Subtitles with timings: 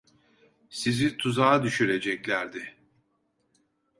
[0.69, 2.75] Sizi tuzağa düşüreceklerdi.